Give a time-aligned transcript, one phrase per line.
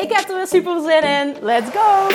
[0.00, 1.36] Ik heb er weer super zin in.
[1.44, 2.08] Let's go!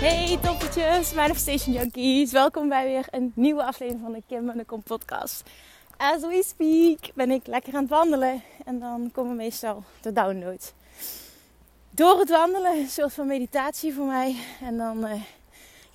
[0.00, 2.32] Hey toppertjes, Manifestation Junkies.
[2.32, 5.42] Welkom bij weer een nieuwe aflevering van de Kim en de Kom podcast.
[5.96, 10.72] As we speak ben ik lekker aan het wandelen en dan komen meestal de downloads.
[11.90, 14.36] Door het wandelen, een soort van meditatie voor mij.
[14.60, 15.12] En dan, uh,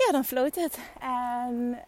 [0.05, 0.79] ja, dan floot het.
[0.99, 1.79] En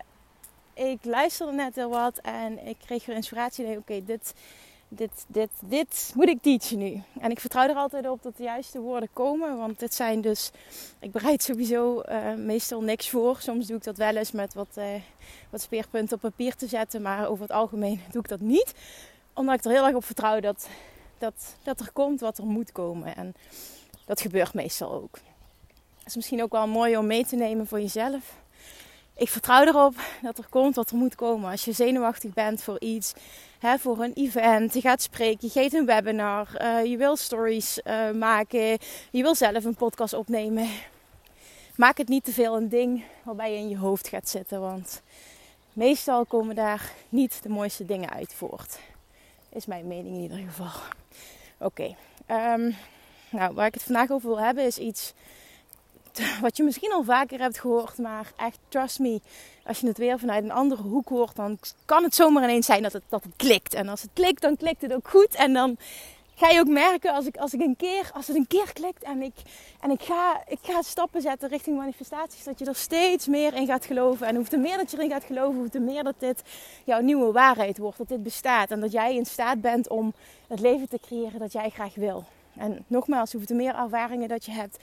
[0.73, 3.77] ik luisterde net heel wat en ik kreeg weer inspiratie.
[3.77, 4.33] Oké, dit,
[4.87, 7.01] dit, dit, dit moet ik teachen nu.
[7.19, 9.57] En ik vertrouw er altijd op dat de juiste woorden komen.
[9.57, 10.51] Want dit zijn dus.
[10.99, 13.37] Ik bereid sowieso uh, meestal niks voor.
[13.39, 14.85] Soms doe ik dat wel eens met wat, uh,
[15.49, 17.01] wat speerpunten op papier te zetten.
[17.01, 18.73] Maar over het algemeen doe ik dat niet.
[19.33, 20.67] Omdat ik er heel erg op vertrouw dat,
[21.17, 23.15] dat, dat er komt wat er moet komen.
[23.15, 23.35] En
[24.05, 25.17] dat gebeurt meestal ook.
[26.05, 28.39] Is misschien ook wel mooi om mee te nemen voor jezelf.
[29.15, 31.51] Ik vertrouw erop dat er komt wat er moet komen.
[31.51, 33.13] Als je zenuwachtig bent voor iets,
[33.59, 37.79] hè, voor een event, je gaat spreken, je geeft een webinar, uh, je wil stories
[37.83, 38.77] uh, maken,
[39.11, 40.69] je wil zelf een podcast opnemen.
[41.75, 45.01] Maak het niet te veel een ding waarbij je in je hoofd gaat zitten, want
[45.73, 48.79] meestal komen daar niet de mooiste dingen uit voort.
[49.49, 50.81] Is mijn mening in ieder geval.
[51.57, 51.95] Oké,
[52.27, 52.75] um,
[53.29, 55.13] nou waar ik het vandaag over wil hebben is iets
[56.41, 59.21] wat je misschien al vaker hebt gehoord, maar echt, trust me,
[59.65, 62.83] als je het weer vanuit een andere hoek hoort, dan kan het zomaar ineens zijn
[62.83, 63.73] dat het, dat klikt.
[63.73, 65.35] En als het klikt, dan klikt het ook goed.
[65.35, 65.77] En dan
[66.35, 69.03] ga je ook merken als, ik, als, ik een keer, als het een keer klikt
[69.03, 69.33] en, ik,
[69.79, 73.65] en ik, ga, ik ga stappen zetten richting manifestaties, dat je er steeds meer in
[73.65, 74.27] gaat geloven.
[74.27, 76.41] En hoe te meer dat je erin gaat geloven, hoe meer dat dit
[76.83, 78.71] jouw nieuwe waarheid wordt, dat dit bestaat.
[78.71, 80.13] En dat jij in staat bent om
[80.47, 82.25] het leven te creëren dat jij graag wil.
[82.55, 84.77] En nogmaals, hoeveel meer ervaringen dat je hebt,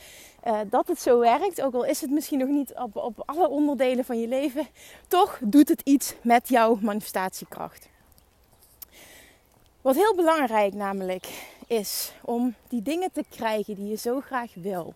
[0.46, 3.48] uh, dat het zo werkt, ook al is het misschien nog niet op, op alle
[3.48, 4.66] onderdelen van je leven,
[5.08, 7.88] toch doet het iets met jouw manifestatiekracht.
[9.80, 11.28] Wat heel belangrijk namelijk
[11.66, 14.94] is om die dingen te krijgen die je zo graag wil,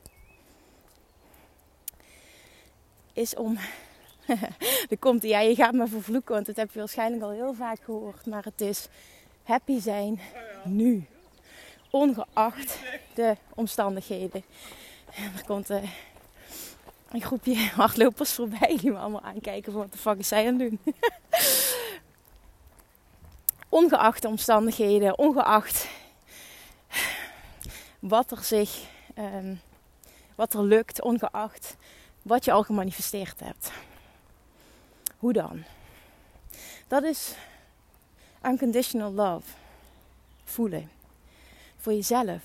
[3.12, 3.58] is om.
[4.90, 7.80] er komt ja, je gaat me vervloeken, want dat heb je waarschijnlijk al heel vaak
[7.84, 8.88] gehoord, maar het is
[9.42, 10.20] happy zijn
[10.64, 11.06] nu
[11.92, 12.78] ongeacht
[13.14, 14.44] de omstandigheden.
[15.14, 15.82] En er komt uh,
[17.10, 20.70] een groepje hardlopers voorbij die me allemaal aankijken van wat de fuck zij aan het
[20.70, 20.80] doen.
[23.80, 25.88] ongeacht de omstandigheden, ongeacht
[27.98, 28.78] wat er zich,
[29.18, 29.60] um,
[30.34, 31.76] wat er lukt, ongeacht
[32.22, 33.72] wat je al gemanifesteerd hebt.
[35.18, 35.64] Hoe dan?
[36.88, 37.34] Dat is
[38.42, 39.50] unconditional love.
[40.44, 40.90] Voelen
[41.82, 42.42] voor jezelf,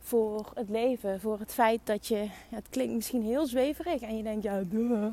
[0.00, 4.22] voor het leven, voor het feit dat je, het klinkt misschien heel zweverig en je
[4.22, 5.06] denkt, ja, duh.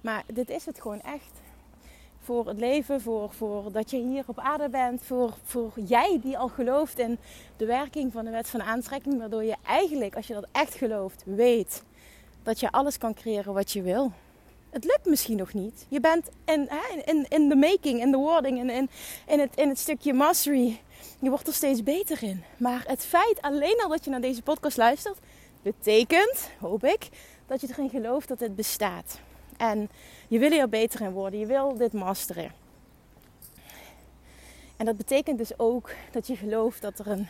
[0.00, 1.32] maar dit is het gewoon echt.
[2.20, 6.38] Voor het leven, voor, voor dat je hier op aarde bent, voor, voor jij die
[6.38, 7.18] al gelooft in
[7.56, 11.22] de werking van de wet van aantrekking, waardoor je eigenlijk, als je dat echt gelooft,
[11.26, 11.82] weet
[12.42, 14.12] dat je alles kan creëren wat je wil.
[14.70, 15.86] Het lukt misschien nog niet.
[15.88, 16.68] Je bent in,
[17.04, 18.90] in, in de making, in de wording, in, in,
[19.26, 20.80] in, het, in het stukje mastery
[21.20, 22.44] je wordt er steeds beter in.
[22.56, 25.18] Maar het feit alleen al dat je naar deze podcast luistert,
[25.62, 27.08] betekent, hoop ik,
[27.46, 29.20] dat je erin gelooft dat het bestaat.
[29.56, 29.90] En
[30.28, 31.40] je wil er beter in worden.
[31.40, 32.52] Je wil dit masteren.
[34.76, 37.28] En dat betekent dus ook dat je gelooft dat er een,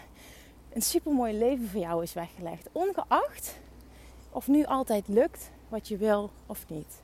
[0.72, 2.68] een supermooi leven voor jou is weggelegd.
[2.72, 3.54] Ongeacht
[4.30, 7.02] of nu altijd lukt wat je wil of niet.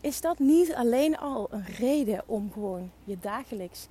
[0.00, 3.88] Is dat niet alleen al een reden om gewoon je dagelijks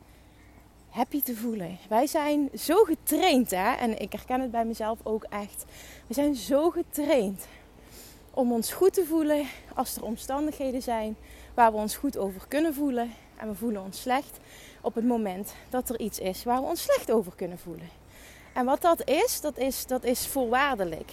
[0.91, 1.77] happy te voelen.
[1.89, 3.71] Wij zijn zo getraind, hè?
[3.71, 5.65] en ik herken het bij mezelf ook echt.
[6.07, 7.47] We zijn zo getraind
[8.31, 9.45] om ons goed te voelen
[9.75, 11.15] als er omstandigheden zijn
[11.53, 13.11] waar we ons goed over kunnen voelen.
[13.37, 14.39] En we voelen ons slecht
[14.81, 17.89] op het moment dat er iets is waar we ons slecht over kunnen voelen.
[18.53, 21.11] En wat dat is, dat is, dat is voorwaardelijk.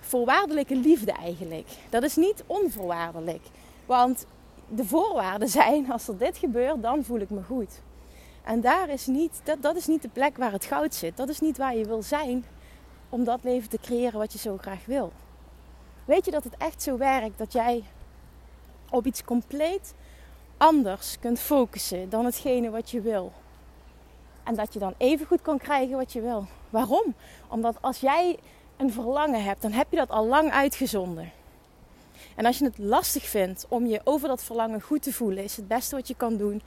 [0.00, 1.68] Voorwaardelijke liefde eigenlijk.
[1.90, 3.42] Dat is niet onvoorwaardelijk.
[3.86, 4.26] Want
[4.68, 7.80] de voorwaarden zijn, als er dit gebeurt, dan voel ik me goed.
[8.44, 11.16] En daar is niet, dat, dat is niet de plek waar het goud zit.
[11.16, 12.44] Dat is niet waar je wil zijn
[13.08, 15.12] om dat leven te creëren wat je zo graag wil.
[16.04, 17.84] weet je dat het echt zo werkt dat jij
[18.90, 19.94] op iets compleet
[20.56, 23.32] anders kunt focussen dan hetgene wat je wil.
[24.44, 26.46] En dat je dan even goed kan krijgen wat je wil.
[26.70, 27.14] Waarom?
[27.48, 28.38] Omdat als jij
[28.76, 31.32] een verlangen hebt, dan heb je dat al lang uitgezonden.
[32.36, 35.56] En als je het lastig vindt om je over dat verlangen goed te voelen, is
[35.56, 36.62] het beste wat je kan doen.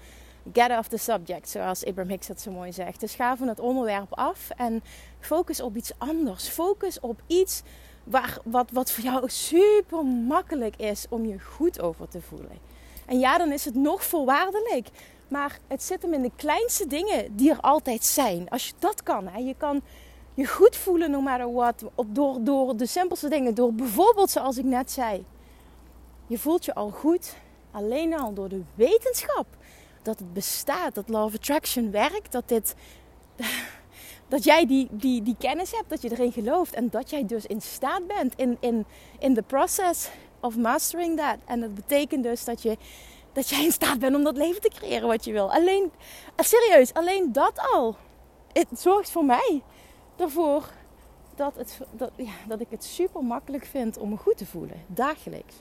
[0.51, 2.99] Get off the subject, zoals Abraham Hicks dat zo mooi zegt.
[2.99, 4.83] Dus ga van het onderwerp af en
[5.19, 6.47] focus op iets anders.
[6.47, 7.61] Focus op iets
[8.03, 12.59] waar, wat, wat voor jou super makkelijk is om je goed over te voelen.
[13.05, 14.87] En ja, dan is het nog voorwaardelijk.
[15.27, 18.49] Maar het zit hem in de kleinste dingen die er altijd zijn.
[18.49, 19.81] Als je dat kan, hè, je kan
[20.33, 21.83] je goed voelen no matter what.
[22.07, 23.55] Door, door de simpelste dingen.
[23.55, 25.25] Door bijvoorbeeld, zoals ik net zei.
[26.27, 27.35] Je voelt je al goed.
[27.71, 29.45] Alleen al door de wetenschap
[30.03, 30.95] dat het bestaat.
[30.95, 32.31] Dat Law of Attraction werkt.
[32.31, 32.75] Dat dit...
[34.27, 36.73] Dat jij die, die, die kennis hebt, dat je erin gelooft.
[36.73, 38.85] En dat jij dus in staat bent in, in,
[39.19, 40.09] in the process
[40.39, 41.37] of mastering that.
[41.45, 42.77] En dat betekent dus dat je
[43.33, 45.51] dat jij in staat bent om dat leven te creëren wat je wil.
[45.51, 45.91] Alleen,
[46.35, 47.95] eh, serieus, alleen dat al.
[48.51, 49.61] Het zorgt voor mij
[50.15, 50.69] ervoor
[51.35, 54.83] dat, het, dat, ja, dat ik het super makkelijk vind om me goed te voelen.
[54.87, 55.55] Dagelijks.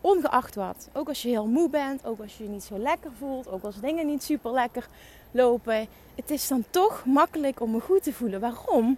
[0.00, 0.88] Ongeacht wat.
[0.92, 3.62] Ook als je heel moe bent, ook als je je niet zo lekker voelt, ook
[3.62, 4.88] als dingen niet super lekker
[5.30, 5.86] lopen.
[6.14, 8.40] Het is dan toch makkelijk om me goed te voelen.
[8.40, 8.96] Waarom?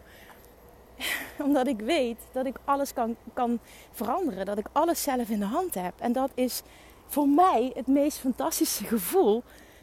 [1.47, 3.59] Omdat ik weet dat ik alles kan, kan
[3.93, 4.47] veranderen.
[4.47, 5.93] Dat ik alles zelf in de hand heb.
[5.99, 6.63] En dat is
[7.07, 9.43] voor mij het meest fantastische gevoel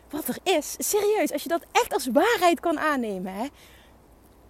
[0.09, 0.75] wat er is.
[0.77, 3.33] Serieus, als je dat echt als waarheid kan aannemen.
[3.33, 3.47] Hè?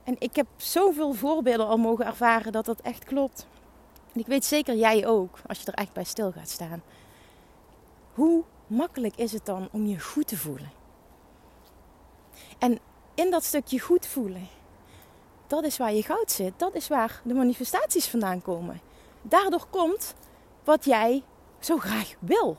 [0.04, 3.48] En ik heb zoveel voorbeelden al mogen ervaren dat dat echt klopt.
[4.18, 6.84] En ik weet zeker jij ook, als je er echt bij stil gaat staan.
[8.14, 10.72] Hoe makkelijk is het dan om je goed te voelen?
[12.58, 12.80] En
[13.14, 14.48] in dat stukje goed voelen,
[15.48, 16.54] dat is waar je goud zit.
[16.58, 18.82] Dat is waar de manifestaties vandaan komen.
[19.22, 20.16] Daardoor komt
[20.64, 21.24] wat jij
[21.60, 22.58] zo graag wil.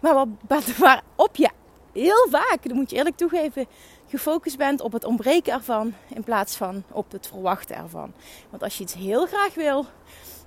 [0.00, 1.50] Maar wat, waarop je
[1.92, 3.66] heel vaak, dat moet je eerlijk toegeven,
[4.08, 8.12] gefocust bent op het ontbreken ervan in plaats van op het verwachten ervan.
[8.50, 9.86] Want als je iets heel graag wil,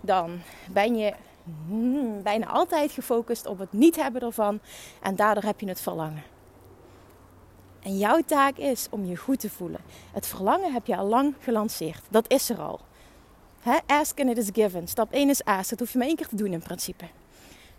[0.04, 0.42] dan
[0.72, 1.14] ben je
[1.68, 4.60] hmm, bijna altijd gefocust op het niet hebben ervan
[5.02, 6.24] en daardoor heb je het verlangen.
[7.82, 9.80] En jouw taak is om je goed te voelen.
[10.12, 12.02] Het verlangen heb je al lang gelanceerd.
[12.10, 12.80] Dat is er al.
[13.86, 14.88] ask and it is given.
[14.88, 15.70] Stap 1 is ask.
[15.70, 17.06] Dat hoef je maar één keer te doen in principe.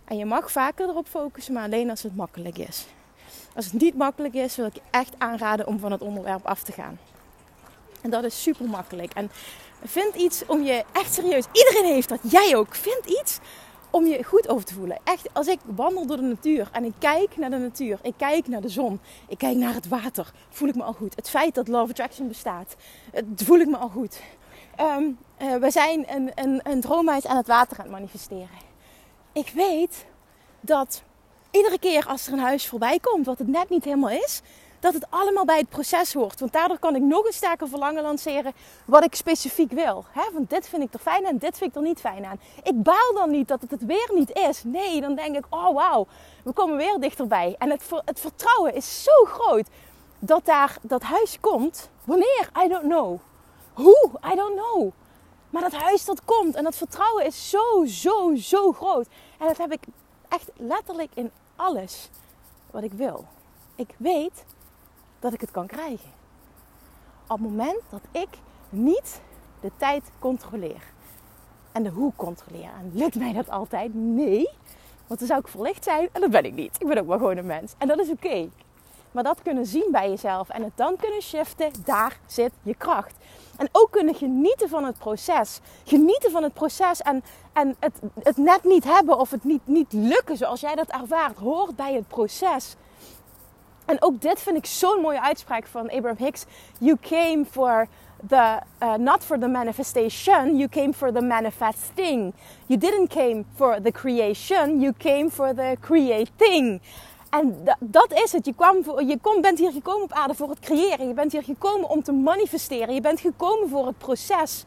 [0.04, 2.86] En je mag vaker erop focussen, maar alleen als het makkelijk is.
[3.54, 6.62] Als het niet makkelijk is, wil ik je echt aanraden om van het onderwerp af
[6.62, 6.98] te gaan.
[8.00, 9.12] En dat is super makkelijk.
[9.12, 9.30] En
[9.84, 11.44] vind iets om je echt serieus.
[11.52, 12.18] Iedereen heeft dat.
[12.22, 12.74] Jij ook.
[12.74, 13.38] Vind iets
[13.90, 14.98] om je goed over te voelen.
[15.04, 18.48] Echt, als ik wandel door de natuur en ik kijk naar de natuur, ik kijk
[18.48, 21.16] naar de zon, ik kijk naar het water, voel ik me al goed.
[21.16, 22.76] Het feit dat Love Attraction bestaat,
[23.36, 24.20] voel ik me al goed.
[24.80, 25.18] Um,
[25.60, 28.72] we zijn een, een, een droomhuis aan het water aan het manifesteren
[29.34, 30.06] ik weet
[30.60, 31.02] dat
[31.50, 34.40] iedere keer als er een huis voorbij komt, wat het net niet helemaal is,
[34.84, 36.40] dat het allemaal bij het proces hoort.
[36.40, 38.52] Want daardoor kan ik nog een sterker verlangen lanceren
[38.84, 40.04] wat ik specifiek wil.
[40.10, 42.40] He, want dit vind ik er fijn aan, dit vind ik er niet fijn aan.
[42.62, 44.62] Ik baal dan niet dat het het weer niet is.
[44.64, 46.06] Nee, dan denk ik, oh wauw,
[46.42, 47.54] we komen weer dichterbij.
[47.58, 49.68] En het, het vertrouwen is zo groot
[50.18, 51.90] dat daar dat huis komt.
[52.04, 52.50] Wanneer?
[52.64, 53.18] I don't know.
[53.72, 54.10] Hoe?
[54.32, 54.90] I don't know.
[55.50, 59.06] Maar dat huis dat komt en dat vertrouwen is zo, zo, zo groot.
[59.38, 59.82] En dat heb ik
[60.28, 62.08] echt letterlijk in alles
[62.70, 63.24] wat ik wil.
[63.76, 64.44] Ik weet
[65.24, 66.10] dat ik het kan krijgen.
[67.22, 68.28] Op het moment dat ik
[68.68, 69.20] niet
[69.60, 70.82] de tijd controleer.
[71.72, 72.70] En de hoe controleer.
[72.78, 73.94] En lukt mij dat altijd?
[73.94, 74.48] Nee.
[75.06, 76.76] Want dan zou ik verlicht zijn en dat ben ik niet.
[76.78, 77.74] Ik ben ook maar gewoon een mens.
[77.78, 78.48] En dat is oké.
[79.12, 83.14] Maar dat kunnen zien bij jezelf en het dan kunnen shiften, daar zit je kracht.
[83.56, 85.60] En ook kunnen genieten van het proces.
[85.84, 89.92] Genieten van het proces en, en het, het net niet hebben of het niet, niet
[89.92, 92.76] lukken zoals jij dat ervaart, hoort bij het proces.
[93.84, 96.44] En ook dit vind ik zo'n mooie uitspraak van Abraham Hicks.
[96.78, 97.88] You came for
[98.28, 102.34] the, uh, not for the manifestation, you came for the manifesting.
[102.66, 106.80] You didn't came for the creation, you came for the creating.
[107.30, 108.46] En dat is het.
[108.46, 111.08] Je, kwam voor, je kom, bent hier gekomen op aarde voor het creëren.
[111.08, 112.94] Je bent hier gekomen om te manifesteren.
[112.94, 114.64] Je bent gekomen voor het proces.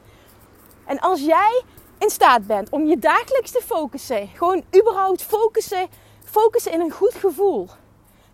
[0.85, 1.63] En als jij
[1.97, 5.87] in staat bent om je dagelijks te focussen, gewoon überhaupt focussen,
[6.23, 7.67] focussen in een goed gevoel,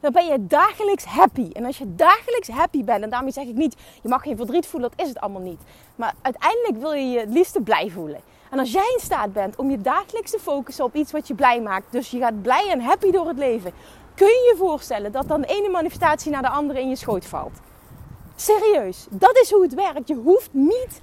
[0.04, 1.50] dan ben je dagelijks happy.
[1.54, 4.68] En als je dagelijks happy bent, en daarmee zeg ik niet, je mag geen verdriet
[4.68, 5.62] voelen, dat is het allemaal niet.
[5.96, 8.22] Maar uiteindelijk wil je je het liefste blij voelen.
[8.50, 11.34] En als jij in staat bent om je dagelijks te focussen op iets wat je
[11.34, 13.74] blij maakt, dus je gaat blij en happy door het leven,
[14.16, 17.26] Kun je je voorstellen dat dan de ene manifestatie naar de andere in je schoot
[17.26, 17.60] valt?
[18.36, 20.08] Serieus, dat is hoe het werkt.
[20.08, 21.02] Je hoeft niet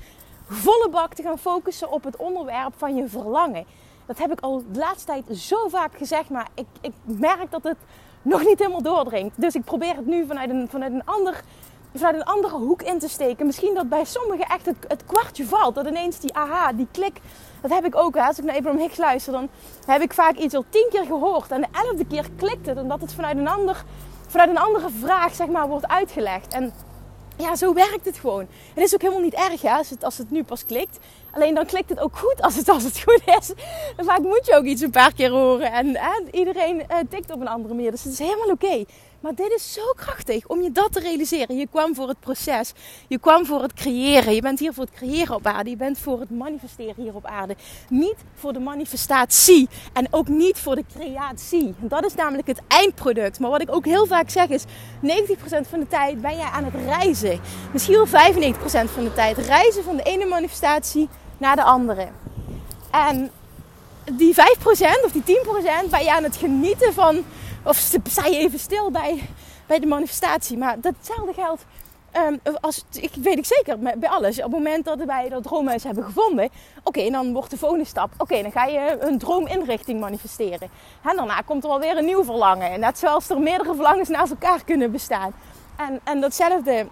[0.48, 3.64] volle bak te gaan focussen op het onderwerp van je verlangen.
[4.06, 7.62] Dat heb ik al de laatste tijd zo vaak gezegd, maar ik, ik merk dat
[7.62, 7.78] het
[8.22, 9.40] nog niet helemaal doordringt.
[9.40, 11.42] Dus ik probeer het nu vanuit een, vanuit een ander
[11.94, 13.46] vanuit een andere hoek in te steken.
[13.46, 15.74] Misschien dat bij sommigen echt het, kwartje valt.
[15.74, 17.20] Dat ineens die aha, die klik.
[17.60, 18.16] Dat heb ik ook.
[18.16, 19.48] Als ik naar Abraham Hicks luister, dan
[19.86, 21.50] heb ik vaak iets al tien keer gehoord.
[21.50, 22.78] En de elfde keer klikt het.
[22.78, 23.84] Omdat het vanuit een, ander,
[24.26, 26.52] vanuit een andere vraag zeg maar, wordt uitgelegd.
[26.52, 26.72] En
[27.40, 28.46] ja, zo werkt het gewoon.
[28.74, 30.98] Het is ook helemaal niet erg hè, als, het, als het nu pas klikt.
[31.30, 33.52] Alleen dan klikt het ook goed als het, als het goed is.
[33.96, 35.72] Vaak moet je ook iets een paar keer horen.
[35.72, 35.98] En
[36.32, 37.90] iedereen uh, tikt op een andere manier.
[37.90, 38.84] Dus het is helemaal oké.
[39.20, 41.56] Maar dit is zo krachtig om je dat te realiseren.
[41.56, 42.72] Je kwam voor het proces.
[43.08, 44.34] Je kwam voor het creëren.
[44.34, 45.70] Je bent hier voor het creëren op aarde.
[45.70, 47.56] Je bent voor het manifesteren hier op aarde.
[47.88, 49.68] Niet voor de manifestatie.
[49.92, 51.74] En ook niet voor de creatie.
[51.78, 53.40] Dat is namelijk het eindproduct.
[53.40, 54.66] Maar wat ik ook heel vaak zeg is: 90%
[55.68, 57.40] van de tijd ben jij aan het reizen.
[57.72, 59.38] Misschien wel 95% van de tijd.
[59.38, 61.08] Reizen van de ene manifestatie
[61.38, 62.08] naar de andere.
[62.90, 63.30] En
[64.12, 64.38] die 5%
[65.04, 65.22] of die
[65.86, 67.24] 10% ben je aan het genieten van
[67.62, 69.28] of sta je even stil bij,
[69.66, 70.58] bij de manifestatie.
[70.58, 71.64] Maar datzelfde geldt,
[72.16, 74.36] um, als, ik weet ik zeker, bij alles.
[74.36, 76.48] Op het moment dat wij dat droomhuis hebben gevonden,
[76.82, 80.70] oké, dan wordt de volgende stap, oké, dan ga je een droominrichting manifesteren.
[81.04, 82.70] En daarna komt er alweer een nieuw verlangen.
[82.70, 85.32] En net zoals er meerdere verlangens naast elkaar kunnen bestaan.
[85.76, 86.86] En, en datzelfde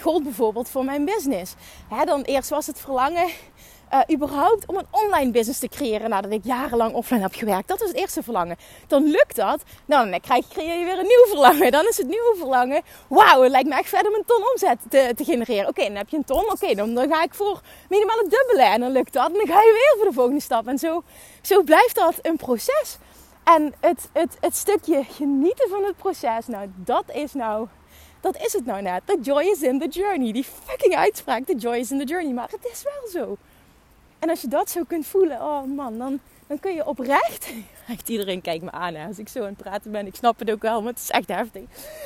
[0.00, 1.54] gold bijvoorbeeld voor mijn business.
[2.04, 3.28] dan eerst was het verlangen
[3.94, 7.68] uh, überhaupt om een online business te creëren nadat ik jarenlang offline heb gewerkt.
[7.68, 8.56] Dat is het eerste verlangen.
[8.86, 9.62] Dan lukt dat.
[9.86, 11.70] Nou, dan krijg, creëer je weer een nieuw verlangen.
[11.72, 12.82] Dan is het nieuwe verlangen.
[13.08, 15.68] Wauw, het lijkt me echt verder om een ton omzet te, te genereren.
[15.68, 16.50] Oké, dan heb je een ton.
[16.50, 18.68] Oké, dan, dan ga ik voor minimaal het dubbele.
[18.68, 19.26] En dan lukt dat.
[19.26, 20.66] En dan ga je weer voor de volgende stap.
[20.66, 21.02] En zo,
[21.42, 22.98] zo blijft dat een proces.
[23.44, 27.68] En het, het, het stukje genieten van het proces, nou, dat is nou
[28.20, 29.02] dat is het nou net.
[29.04, 30.32] The joy is in the journey.
[30.32, 32.32] Die fucking uitspraak, the joy is in the journey.
[32.32, 33.36] Maar het is wel zo.
[34.20, 37.52] En als je dat zo kunt voelen, oh man, dan, dan kun je oprecht.
[37.88, 40.06] Echt iedereen kijkt me aan hè, als ik zo aan het praten ben.
[40.06, 41.62] Ik snap het ook wel, maar het is echt heftig.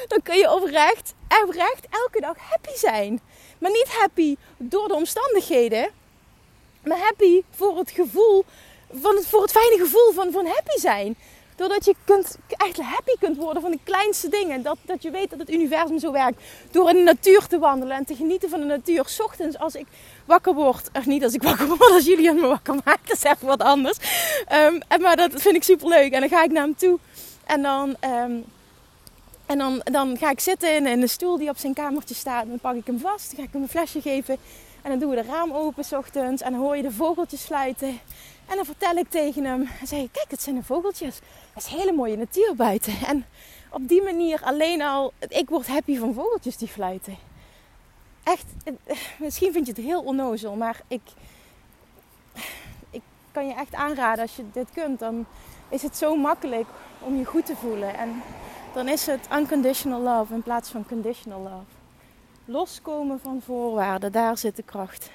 [0.08, 3.20] Dan kun je oprecht, oprecht elke dag happy zijn.
[3.58, 5.90] Maar niet happy door de omstandigheden,
[6.84, 8.44] maar happy voor het gevoel,
[8.92, 11.16] van het, voor het fijne gevoel van, van happy zijn.
[11.56, 14.62] Doordat je kunt, echt happy kunt worden van de kleinste dingen.
[14.62, 16.42] Dat, dat je weet dat het universum zo werkt.
[16.70, 19.00] Door in de natuur te wandelen en te genieten van de natuur.
[19.18, 19.86] Ochtends als ik
[20.24, 20.90] wakker word.
[20.92, 23.02] Of niet als ik wakker word, als jullie me wakker maken.
[23.04, 23.98] Dat is even wat anders.
[24.52, 26.12] Um, maar dat vind ik super leuk.
[26.12, 26.98] En dan ga ik naar hem toe.
[27.44, 28.44] En dan, um,
[29.46, 32.42] en dan, dan ga ik zitten in, in de stoel die op zijn kamertje staat.
[32.42, 33.26] En dan pak ik hem vast.
[33.26, 34.36] Dan ga ik hem een flesje geven.
[34.82, 36.42] En dan doen we de raam open s ochtends.
[36.42, 38.00] En dan hoor je de vogeltjes fluiten.
[38.46, 39.60] En dan vertel ik tegen hem.
[39.80, 41.18] En zeg ik, kijk, het zijn de vogeltjes.
[41.52, 42.94] Het is hele mooie natuur buiten.
[43.06, 43.26] En
[43.70, 45.12] op die manier alleen al...
[45.28, 47.32] Ik word happy van vogeltjes die fluiten
[48.24, 48.44] echt,
[49.18, 51.02] misschien vind je het heel onnozel, maar ik,
[52.90, 53.02] ik
[53.32, 55.26] kan je echt aanraden als je dit kunt, dan
[55.68, 56.66] is het zo makkelijk
[56.98, 57.94] om je goed te voelen.
[57.94, 58.22] En
[58.74, 61.64] dan is het unconditional love in plaats van conditional love.
[62.44, 65.10] Loskomen van voorwaarden, daar zit de kracht.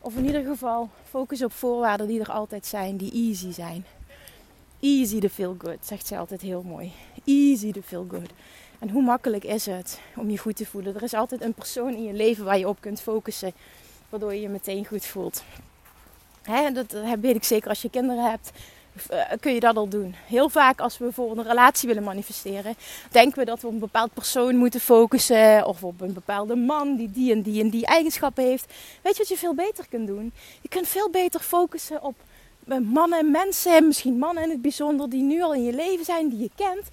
[0.00, 3.84] Of in ieder geval focus op voorwaarden die er altijd zijn, die easy zijn.
[4.80, 6.92] Easy to feel good, zegt ze altijd heel mooi.
[7.24, 8.30] Easy to feel good.
[8.78, 10.94] En hoe makkelijk is het om je goed te voelen?
[10.94, 13.52] Er is altijd een persoon in je leven waar je op kunt focussen,
[14.08, 15.44] waardoor je je meteen goed voelt.
[16.42, 18.50] Hè, dat weet ik zeker als je kinderen hebt.
[19.08, 20.14] Eh, kun je dat al doen.
[20.26, 22.74] Heel vaak als we bijvoorbeeld een relatie willen manifesteren,
[23.10, 26.96] denken we dat we op een bepaald persoon moeten focussen of op een bepaalde man
[26.96, 28.72] die die en die en die eigenschappen heeft.
[29.02, 30.32] Weet je wat je veel beter kunt doen?
[30.62, 32.14] Je kunt veel beter focussen op
[32.82, 36.38] mannen, mensen, misschien mannen in het bijzonder, die nu al in je leven zijn, die
[36.38, 36.88] je kent.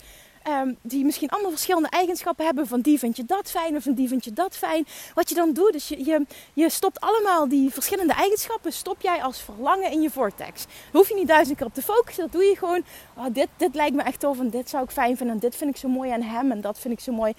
[0.47, 2.67] Um, die misschien allemaal verschillende eigenschappen hebben.
[2.67, 4.87] Van die vind je dat fijn of van die vind je dat fijn.
[5.13, 8.73] Wat je dan doet, is je, je, je stopt allemaal die verschillende eigenschappen.
[8.73, 10.65] Stop jij als verlangen in je vortex.
[10.65, 12.23] Daar hoef je niet duizend keer op te focussen.
[12.23, 12.83] Dat doe je gewoon.
[13.17, 15.35] Oh, dit, dit lijkt me echt tof en dit zou ik fijn vinden.
[15.35, 17.33] En dit vind ik zo mooi aan hem en dat vind ik zo mooi.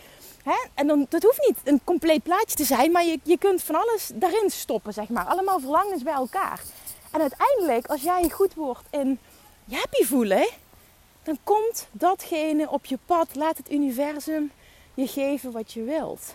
[0.75, 2.93] En dan, dat hoeft niet een compleet plaatje te zijn.
[2.93, 5.25] Maar je, je kunt van alles daarin stoppen, zeg maar.
[5.25, 6.61] Allemaal verlangens bij elkaar.
[7.11, 9.19] En uiteindelijk, als jij goed wordt in
[9.65, 10.49] je happy voelen
[11.25, 13.35] dan komt datgene op je pad.
[13.35, 14.50] Laat het universum
[14.95, 16.35] je geven wat je wilt.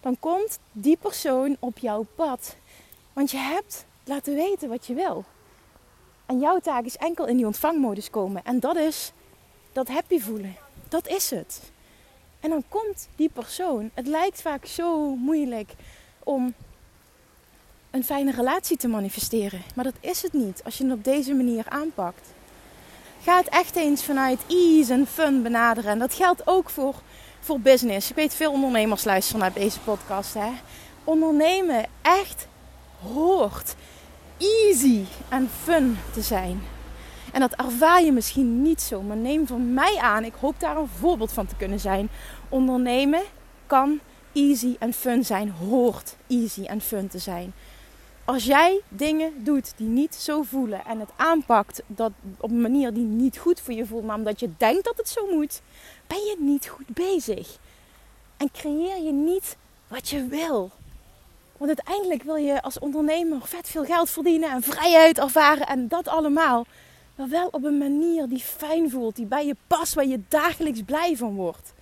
[0.00, 2.56] Dan komt die persoon op jouw pad.
[3.12, 5.24] Want je hebt laten weten wat je wil.
[6.26, 8.44] En jouw taak is enkel in die ontvangmodus komen.
[8.44, 9.12] En dat is
[9.72, 10.56] dat happy voelen.
[10.88, 11.60] Dat is het.
[12.40, 13.90] En dan komt die persoon.
[13.94, 15.72] Het lijkt vaak zo moeilijk
[16.18, 16.54] om
[17.90, 19.62] een fijne relatie te manifesteren.
[19.74, 22.28] Maar dat is het niet als je het op deze manier aanpakt.
[23.22, 25.90] Ga het echt eens vanuit ease en fun benaderen.
[25.90, 26.94] En dat geldt ook voor,
[27.40, 28.10] voor business.
[28.10, 30.34] Ik weet veel ondernemers luisteren naar deze podcast.
[30.34, 30.50] Hè?
[31.04, 32.46] Ondernemen echt
[33.02, 33.74] hoort
[34.38, 36.62] easy en fun te zijn.
[37.32, 40.76] En dat ervaar je misschien niet zo, maar neem van mij aan, ik hoop daar
[40.76, 42.08] een voorbeeld van te kunnen zijn.
[42.48, 43.22] Ondernemen
[43.66, 44.00] kan
[44.32, 47.52] easy en fun zijn, hoort easy en fun te zijn.
[48.28, 52.92] Als jij dingen doet die niet zo voelen en het aanpakt dat op een manier
[52.92, 55.60] die niet goed voor je voelt, maar omdat je denkt dat het zo moet,
[56.06, 57.58] ben je niet goed bezig.
[58.36, 59.56] En creëer je niet
[59.86, 60.70] wat je wil.
[61.56, 66.08] Want uiteindelijk wil je als ondernemer vet veel geld verdienen en vrijheid ervaren en dat
[66.08, 66.66] allemaal.
[67.14, 70.82] Maar wel op een manier die fijn voelt, die bij je past, waar je dagelijks
[70.82, 71.72] blij van wordt.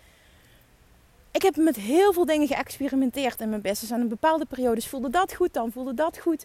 [1.37, 3.91] Ik heb met heel veel dingen geëxperimenteerd in mijn business.
[3.91, 6.45] En in bepaalde periodes voelde dat goed, dan voelde dat goed.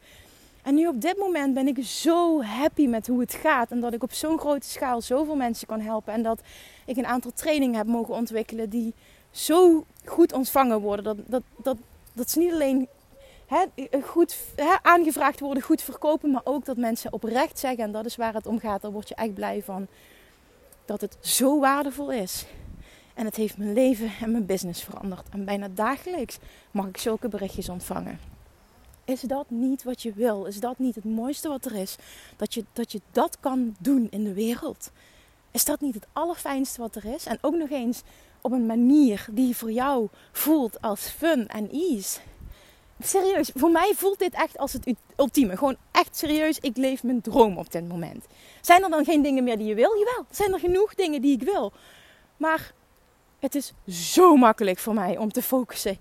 [0.62, 3.72] En nu op dit moment ben ik zo happy met hoe het gaat.
[3.72, 6.14] En dat ik op zo'n grote schaal zoveel mensen kan helpen.
[6.14, 6.42] En dat
[6.86, 8.94] ik een aantal trainingen heb mogen ontwikkelen die
[9.30, 11.04] zo goed ontvangen worden.
[11.04, 11.78] Dat, dat, dat,
[12.14, 12.88] dat ze niet alleen
[14.04, 14.38] goed
[14.82, 16.32] aangevraagd worden, goed verkopen.
[16.32, 18.82] Maar ook dat mensen oprecht zeggen, en dat is waar het om gaat.
[18.82, 19.88] Daar word je echt blij van.
[20.86, 22.46] Dat het zo waardevol is.
[23.22, 25.30] En het heeft mijn leven en mijn business veranderd.
[25.30, 26.38] En bijna dagelijks
[26.72, 28.20] mag ik zulke berichtjes ontvangen.
[29.06, 30.46] Is dat niet wat je wil?
[30.46, 31.96] Is dat niet het mooiste wat er is?
[32.38, 34.92] Dat je dat, je dat kan doen in de wereld?
[35.52, 37.26] Is dat niet het allerfijnste wat er is?
[37.26, 38.02] En ook nog eens
[38.42, 42.20] op een manier die voor jou voelt als fun en ease.
[43.00, 45.58] Serieus, voor mij voelt dit echt als het ultieme.
[45.58, 48.26] Gewoon echt serieus, ik leef mijn droom op dit moment.
[48.62, 49.98] Zijn er dan geen dingen meer die je wil?
[49.98, 51.72] Jawel, zijn er genoeg dingen die ik wil.
[52.38, 52.74] Maar
[53.42, 56.00] het is zo makkelijk voor mij om te focussen,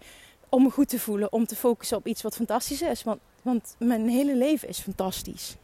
[0.48, 3.02] om me goed te voelen, om te focussen op iets wat fantastisch is.
[3.02, 5.56] Want, want mijn hele leven is fantastisch.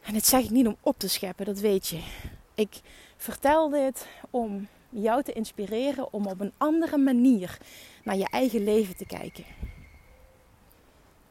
[0.00, 2.00] En dit zeg ik niet om op te scheppen, dat weet je.
[2.54, 2.80] Ik
[3.16, 7.58] vertel dit om jou te inspireren om op een andere manier
[8.04, 9.44] naar je eigen leven te kijken.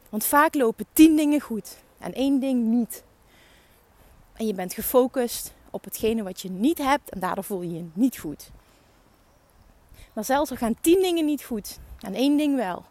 [0.08, 3.02] Want vaak lopen tien dingen goed en één ding niet.
[4.32, 7.88] En je bent gefocust op hetgene wat je niet hebt en daardoor voel je je
[7.92, 8.50] niet goed.
[10.12, 12.84] Maar zelfs al gaan tien dingen niet goed en één ding wel.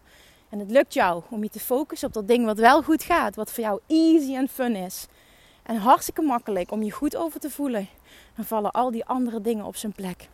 [0.50, 3.36] En het lukt jou om je te focussen op dat ding wat wel goed gaat,
[3.36, 5.08] wat voor jou easy en fun is.
[5.64, 7.88] En hartstikke makkelijk om je goed over te voelen.
[8.36, 10.30] Dan vallen al die andere dingen op zijn plek.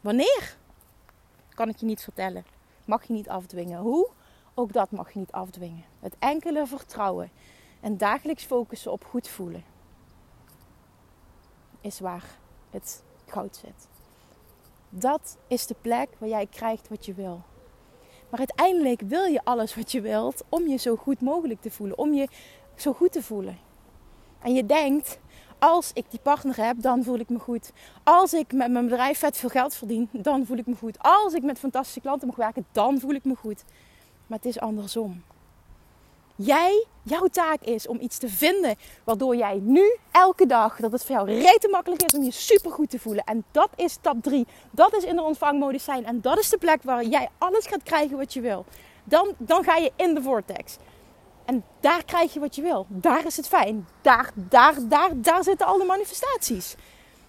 [0.00, 0.56] Wanneer?
[1.54, 2.44] Kan ik je niet vertellen.
[2.84, 3.80] Mag je niet afdwingen.
[3.80, 4.08] Hoe?
[4.54, 5.84] Ook dat mag je niet afdwingen.
[6.00, 7.30] Het enkele vertrouwen
[7.80, 9.64] en dagelijks focussen op goed voelen
[11.80, 12.24] is waar
[12.70, 13.88] het goud zit.
[14.98, 17.42] Dat is de plek waar jij krijgt wat je wil.
[18.30, 21.98] Maar uiteindelijk wil je alles wat je wilt om je zo goed mogelijk te voelen,
[21.98, 22.28] om je
[22.74, 23.58] zo goed te voelen.
[24.42, 25.18] En je denkt,
[25.58, 27.72] als ik die partner heb, dan voel ik me goed.
[28.02, 30.98] Als ik met mijn bedrijf vet veel geld verdien, dan voel ik me goed.
[30.98, 33.64] Als ik met fantastische klanten mag werken, dan voel ik me goed.
[34.26, 35.22] Maar het is andersom.
[36.36, 41.04] Jij, jouw taak is om iets te vinden waardoor jij nu elke dag, dat het
[41.04, 43.24] voor jou rete makkelijk is om je super goed te voelen.
[43.24, 44.46] En dat is stap 3.
[44.70, 46.04] Dat is in de ontvangmodus zijn.
[46.06, 48.64] En dat is de plek waar jij alles gaat krijgen wat je wil.
[49.04, 50.76] Dan, dan ga je in de vortex.
[51.44, 52.86] En daar krijg je wat je wil.
[52.88, 53.88] Daar is het fijn.
[54.02, 56.74] Daar, daar, daar, daar zitten alle manifestaties.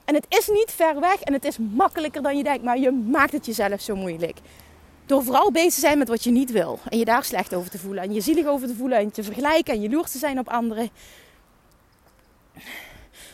[0.05, 2.91] En het is niet ver weg en het is makkelijker dan je denkt, maar je
[2.91, 4.37] maakt het jezelf zo moeilijk.
[5.07, 6.79] Door vooral bezig te zijn met wat je niet wil.
[6.89, 8.03] En je daar slecht over te voelen.
[8.03, 8.97] En je zielig over te voelen.
[8.97, 9.73] En te vergelijken.
[9.73, 10.89] En je loers te zijn op anderen.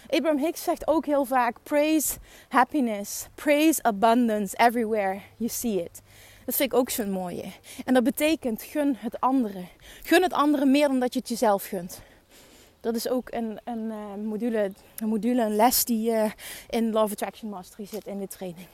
[0.10, 2.14] Abraham Hicks zegt ook heel vaak: praise
[2.50, 6.02] happiness, praise abundance everywhere you see it.
[6.46, 7.44] Dat vind ik ook zo'n mooie.
[7.86, 9.64] En dat betekent gun het andere.
[10.04, 12.02] Gun het andere meer dan dat je het jezelf gunt.
[12.82, 16.32] Dat is ook een, een, uh, module, een module, een les die uh,
[16.70, 18.68] in Love Attraction Mastery zit in de training.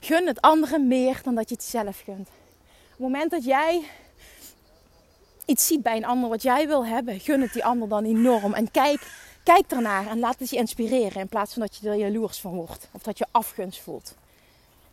[0.00, 2.28] Gun het andere meer dan dat je het jezelf gunt.
[3.00, 3.82] Het moment dat jij
[5.44, 8.54] iets ziet bij een ander wat jij wil hebben, gun het die ander dan enorm.
[8.54, 9.00] En kijk,
[9.42, 12.54] kijk ernaar en laat het je inspireren in plaats van dat je er jaloers van
[12.54, 12.88] wordt.
[12.92, 14.14] Of dat je afgunst voelt.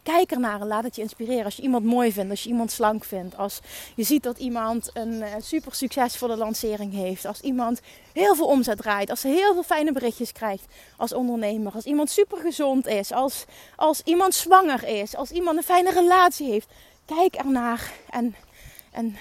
[0.04, 1.46] Kijk ernaar en laat het je inspireren.
[1.46, 3.38] Als je iemand mooi vindt, als je iemand slank vindt.
[3.38, 3.60] Als
[3.96, 7.26] je ziet dat iemand een uh, super succesvolle lancering heeft.
[7.26, 7.82] Als iemand
[8.13, 9.10] heel veel omzet draait.
[9.10, 10.65] Als ze heel veel fijne berichtjes krijgt
[10.98, 11.74] als ondernemer.
[11.74, 13.12] Als iemand super gezond is.
[13.12, 15.15] Als, als iemand zwanger is.
[15.15, 16.67] Als iemand een fijne relatie heeft.
[17.15, 18.36] Kijk ernaar en,
[18.91, 19.15] en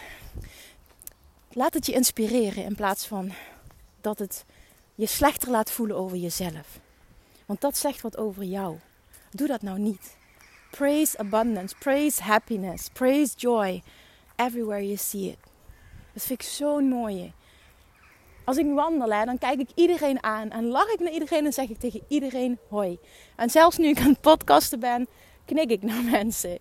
[1.52, 2.64] laat het je inspireren.
[2.64, 3.32] In plaats van
[4.00, 4.44] dat het
[4.94, 6.80] je slechter laat voelen over jezelf.
[7.46, 8.76] Want dat zegt wat over jou.
[9.30, 10.16] Doe dat nou niet.
[10.70, 13.82] Praise abundance, praise happiness, praise joy.
[14.36, 15.38] Everywhere you see it.
[16.12, 17.32] Dat vind ik zo'n mooie.
[18.44, 21.52] Als ik wandel, hè, dan kijk ik iedereen aan en lach ik naar iedereen en
[21.52, 22.98] zeg ik tegen iedereen hoi.
[23.36, 25.08] En zelfs nu ik aan het podcasten ben,
[25.44, 26.58] knik ik naar mensen.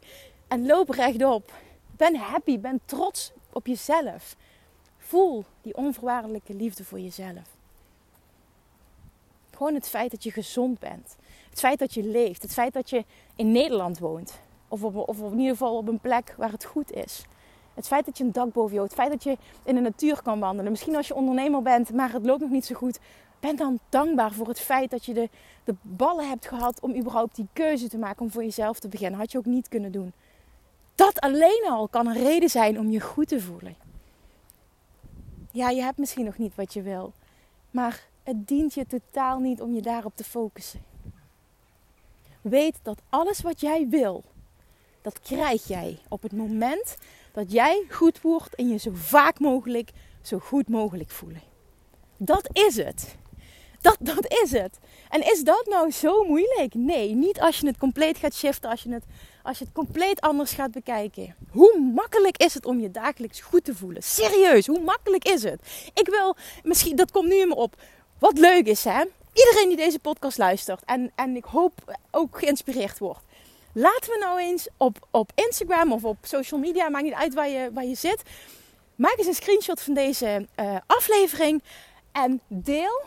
[0.47, 1.53] En loop rechtop.
[1.97, 4.35] Ben happy, ben trots op jezelf.
[4.97, 7.55] Voel die onvoorwaardelijke liefde voor jezelf.
[9.51, 11.15] Gewoon het feit dat je gezond bent.
[11.49, 12.41] Het feit dat je leeft.
[12.41, 13.05] Het feit dat je
[13.35, 14.39] in Nederland woont.
[14.67, 17.25] Of, op, of in ieder geval op een plek waar het goed is.
[17.73, 18.91] Het feit dat je een dak boven je hebt.
[18.91, 20.71] Het feit dat je in de natuur kan wandelen.
[20.71, 22.99] Misschien als je ondernemer bent, maar het loopt nog niet zo goed.
[23.39, 25.29] Ben dan dankbaar voor het feit dat je de,
[25.63, 29.19] de ballen hebt gehad om überhaupt die keuze te maken om voor jezelf te beginnen.
[29.19, 30.13] Had je ook niet kunnen doen.
[30.95, 33.75] Dat alleen al kan een reden zijn om je goed te voelen.
[35.51, 37.13] Ja, je hebt misschien nog niet wat je wil.
[37.71, 40.83] Maar het dient je totaal niet om je daarop te focussen.
[42.41, 44.23] Weet dat alles wat jij wil,
[45.01, 46.97] dat krijg jij op het moment
[47.31, 51.41] dat jij goed wordt en je zo vaak mogelijk zo goed mogelijk voelen.
[52.17, 53.15] Dat is het.
[53.81, 54.77] Dat, dat is het.
[55.09, 56.73] En is dat nou zo moeilijk?
[56.73, 59.03] Nee, niet als je het compleet gaat shiften, als je het,
[59.45, 61.35] als je het compleet anders gaat bekijken.
[61.51, 64.03] Hoe makkelijk is het om je dagelijks goed te voelen?
[64.03, 65.61] Serieus, hoe makkelijk is het?
[65.93, 67.75] Ik wil, misschien, dat komt nu in me op.
[68.19, 69.03] Wat leuk is, hè?
[69.33, 73.19] Iedereen die deze podcast luistert en, en ik hoop ook geïnspireerd wordt.
[73.73, 77.49] Laten we nou eens op, op Instagram of op social media, maakt niet uit waar
[77.49, 78.21] je, waar je zit.
[78.95, 81.63] Maak eens een screenshot van deze uh, aflevering
[82.11, 83.01] en deel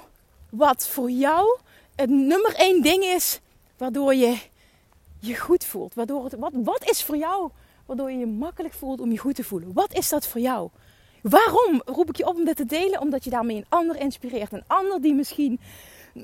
[0.51, 1.59] wat voor jou
[1.95, 3.41] het nummer één ding is
[3.77, 4.39] waardoor je
[5.21, 5.95] je goed voelt.
[5.95, 7.51] Waardoor het, wat, wat is voor jou
[7.87, 9.73] waardoor je je makkelijk voelt om je goed te voelen?
[9.73, 10.71] Wat is dat voor jou?
[11.23, 13.01] Waarom roep ik je op om dit te delen?
[13.01, 14.53] Omdat je daarmee een ander inspireert.
[14.53, 15.61] Een ander die misschien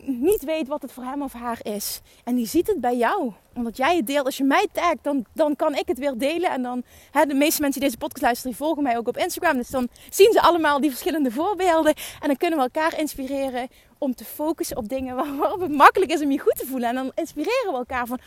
[0.06, 2.00] niet weet wat het voor hem of haar is.
[2.24, 3.32] En die ziet het bij jou.
[3.54, 4.26] Omdat jij het deelt.
[4.26, 6.50] Als je mij tagt, dan, dan kan ik het weer delen.
[6.50, 9.56] En dan, hè, de meeste mensen die deze podcast luisteren, volgen mij ook op Instagram.
[9.56, 11.94] Dus dan zien ze allemaal die verschillende voorbeelden.
[12.20, 16.22] En dan kunnen we elkaar inspireren om te focussen op dingen waarop het makkelijk is
[16.22, 16.88] om je goed te voelen.
[16.88, 18.18] En dan inspireren we elkaar van,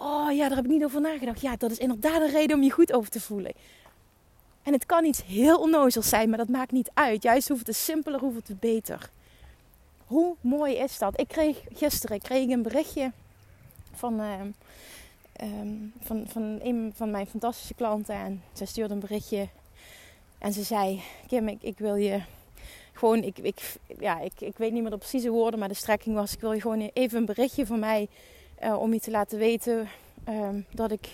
[0.00, 1.40] oh ja, daar heb ik niet over nagedacht.
[1.40, 3.52] Ja, dat is inderdaad een reden om je goed over te voelen.
[4.62, 7.22] En het kan iets heel onnozels zijn, maar dat maakt niet uit.
[7.22, 9.10] Juist hoeft het simpeler, hoeft het beter.
[10.06, 11.20] Hoe mooi is dat?
[11.20, 13.12] Ik kreeg gisteren kreeg een berichtje
[13.92, 14.32] van, uh,
[15.42, 18.14] um, van, van een van mijn fantastische klanten.
[18.14, 19.48] En zij stuurde een berichtje.
[20.38, 22.20] En ze zei: Kim, ik, ik wil je
[22.92, 26.14] gewoon, ik, ik, ja, ik, ik weet niet meer de precieze woorden, maar de strekking
[26.14, 28.08] was: ik wil je gewoon even een berichtje van mij
[28.60, 29.88] uh, om je te laten weten
[30.28, 31.08] um, dat ik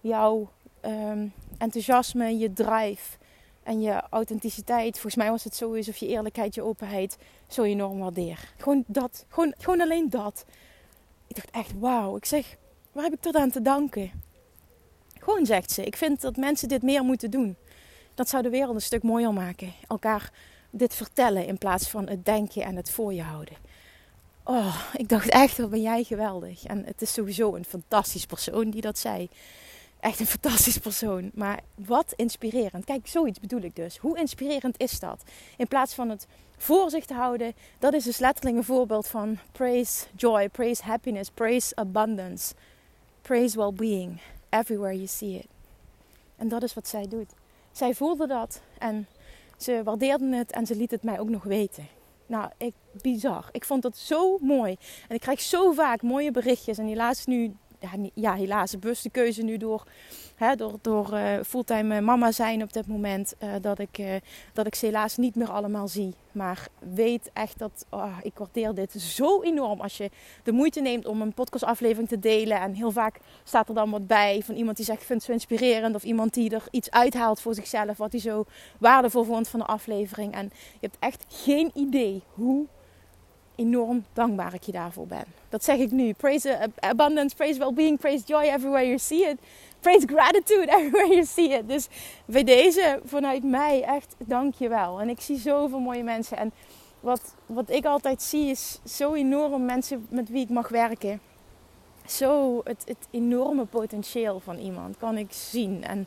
[0.00, 0.50] jouw
[0.84, 3.16] um, enthousiasme, je drive
[3.62, 7.98] en je authenticiteit, volgens mij was het zo of je eerlijkheid, je openheid, zo enorm
[7.98, 8.52] waardeer.
[8.56, 10.44] Gewoon dat, gewoon, gewoon alleen dat.
[11.26, 12.16] Ik dacht echt, wauw.
[12.16, 12.56] Ik zeg,
[12.92, 14.10] waar heb ik tot aan te danken?
[15.14, 17.56] Gewoon, zegt ze, ik vind dat mensen dit meer moeten doen.
[18.14, 19.72] Dat zou de wereld een stuk mooier maken.
[19.86, 20.32] Elkaar
[20.70, 23.56] dit vertellen in plaats van het denken en het voor je houden.
[24.48, 26.64] Oh, ik dacht echt, wat ben jij geweldig.
[26.64, 29.28] En het is sowieso een fantastisch persoon die dat zei
[30.00, 31.30] echt een fantastisch persoon.
[31.34, 32.84] Maar wat inspirerend.
[32.84, 33.96] Kijk, zoiets bedoel ik dus.
[33.96, 35.22] Hoe inspirerend is dat?
[35.56, 39.38] In plaats van het voor zich te houden, dat is dus letterlijk een voorbeeld van
[39.52, 42.54] praise joy, praise happiness, praise abundance,
[43.22, 44.20] praise well-being.
[44.50, 45.46] Everywhere you see it.
[46.36, 47.32] En dat is wat zij doet.
[47.72, 49.06] Zij voelde dat en
[49.56, 51.95] ze waardeerde het en ze liet het mij ook nog weten.
[52.26, 53.48] Nou, ik, bizar.
[53.52, 54.76] Ik vond dat zo mooi.
[55.08, 56.78] En ik krijg zo vaak mooie berichtjes.
[56.78, 57.56] En helaas nu
[58.14, 59.84] ja, helaas een bewuste keuze nu door,
[60.34, 63.34] hè, door, door uh, fulltime mama zijn op dit moment.
[63.42, 64.20] Uh, dat, ik,
[64.52, 66.14] dat ik ze helaas niet meer allemaal zie.
[66.36, 70.10] Maar weet echt dat oh, ik waardeer dit zo enorm als je
[70.42, 72.60] de moeite neemt om een podcastaflevering te delen.
[72.60, 75.28] En heel vaak staat er dan wat bij van iemand die zegt: Ik vind het
[75.28, 75.94] zo inspirerend.
[75.94, 77.96] Of iemand die er iets uithaalt voor zichzelf.
[77.96, 78.44] Wat hij zo
[78.78, 80.34] waardevol vond van de aflevering.
[80.34, 82.66] En je hebt echt geen idee hoe
[83.56, 85.24] enorm dankbaar ik je daarvoor ben.
[85.48, 86.12] Dat zeg ik nu.
[86.12, 89.38] Praise abundance, praise well-being, praise joy everywhere you see it.
[89.80, 91.68] Praise gratitude everywhere you see it.
[91.68, 91.88] Dus
[92.24, 95.00] bij deze, vanuit mij, echt dank je wel.
[95.00, 96.36] En ik zie zoveel mooie mensen.
[96.36, 96.52] En
[97.00, 101.20] wat, wat ik altijd zie is zo enorm mensen met wie ik mag werken.
[102.06, 105.84] Zo het, het enorme potentieel van iemand kan ik zien.
[105.84, 106.06] En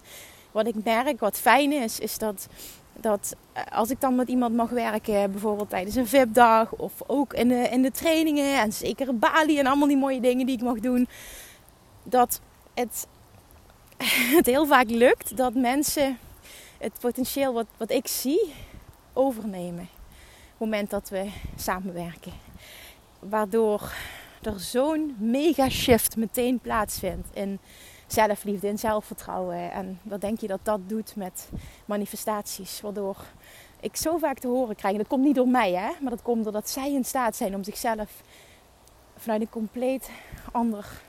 [0.51, 2.47] wat ik merk, wat fijn is, is dat
[3.01, 7.33] dat eh, als ik dan met iemand mag werken, bijvoorbeeld tijdens een VIP-dag of ook
[7.33, 10.63] in de, in de trainingen en zeker Bali en allemaal die mooie dingen die ik
[10.63, 11.07] mag doen,
[12.03, 12.41] dat
[12.73, 13.07] het,
[14.37, 16.17] het heel vaak lukt dat mensen
[16.77, 18.53] het potentieel wat, wat ik zie
[19.13, 19.89] overnemen.
[20.53, 22.31] Op het moment dat we samenwerken.
[23.19, 23.93] Waardoor
[24.41, 27.59] er zo'n mega shift meteen plaatsvindt in
[28.13, 29.71] zelfliefde en zelfvertrouwen.
[29.71, 31.49] En wat denk je dat dat doet met
[31.85, 32.81] manifestaties?
[32.81, 33.17] Waardoor
[33.79, 36.43] ik zo vaak te horen krijg, dat komt niet door mij, hè, maar dat komt
[36.43, 38.23] doordat zij in staat zijn om zichzelf
[39.15, 40.09] vanuit een compleet
[40.51, 41.01] ander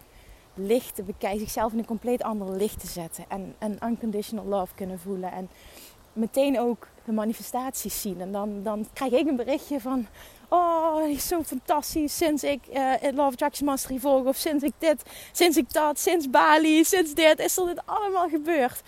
[0.55, 4.75] licht te bekijken, zichzelf in een compleet ander licht te zetten en een unconditional love
[4.75, 5.33] kunnen voelen.
[5.33, 5.49] En
[6.13, 8.21] meteen ook de manifestaties zien.
[8.21, 10.07] En dan, dan krijg ik een berichtje van...
[10.53, 12.17] Oh, is zo fantastisch.
[12.17, 14.25] Sinds ik uh, Love Attraction Mastery volg.
[14.25, 17.39] Of sinds ik dit, sinds ik dat, sinds Bali, sinds dit.
[17.39, 18.83] Is er dit allemaal gebeurd.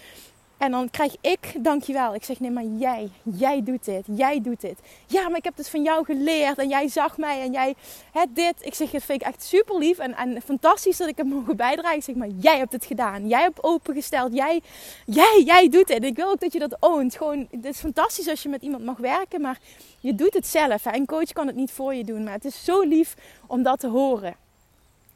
[0.63, 2.15] En dan krijg ik dankjewel.
[2.15, 4.79] Ik zeg nee, maar jij, jij doet dit, jij doet dit.
[5.07, 7.75] Ja, maar ik heb het van jou geleerd en jij zag mij en jij
[8.13, 8.55] het dit.
[8.61, 11.57] Ik zeg, het vind ik echt super lief en, en fantastisch dat ik het mogen
[11.57, 11.97] bijdragen.
[11.97, 13.29] Ik zeg maar, jij hebt het gedaan.
[13.29, 14.35] Jij hebt opengesteld.
[14.35, 14.61] Jij,
[15.07, 16.05] jij, jij doet het.
[16.05, 17.17] Ik wil ook dat je dat oont.
[17.17, 19.59] Gewoon, het is fantastisch als je met iemand mag werken, maar
[20.01, 20.85] je doet het zelf.
[20.85, 23.15] Een coach kan het niet voor je doen, maar het is zo lief
[23.47, 24.42] om dat te horen.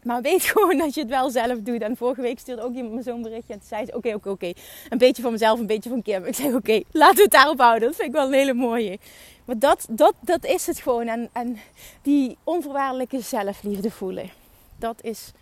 [0.07, 1.81] Maar weet gewoon dat je het wel zelf doet.
[1.81, 3.53] En vorige week stuurde ook iemand me zo'n berichtje.
[3.53, 4.53] En toen zei ze: Oké, oké, oké.
[4.88, 6.25] Een beetje van mezelf, een beetje van Kim.
[6.25, 7.88] Ik zei: Oké, laten we het daarop houden.
[7.88, 8.99] Dat vind ik wel een hele mooie.
[9.45, 11.07] Maar dat, dat, dat is het gewoon.
[11.07, 11.59] En, en
[12.03, 14.31] die onvoorwaardelijke zelfliefde voelen.
[14.79, 15.33] Dat is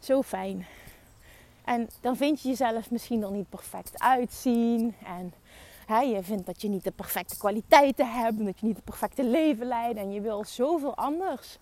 [0.00, 0.66] zo fijn.
[1.64, 4.94] En dan vind je jezelf misschien er niet perfect uitzien.
[5.04, 5.32] En
[5.86, 8.44] hè, je vindt dat je niet de perfecte kwaliteiten hebt.
[8.44, 9.98] Dat je niet het perfecte leven leidt.
[9.98, 11.58] En je wil zoveel anders.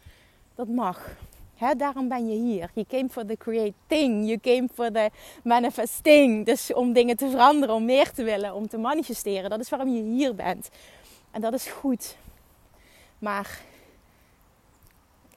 [0.54, 1.16] Dat mag.
[1.76, 2.70] Daarom ben je hier.
[2.74, 4.26] Je came for the creating.
[4.26, 5.10] You came for the
[5.44, 6.46] manifesting.
[6.46, 9.50] Dus om dingen te veranderen, om meer te willen, om te manifesteren.
[9.50, 10.68] Dat is waarom je hier bent.
[11.30, 12.16] En dat is goed.
[13.18, 13.60] Maar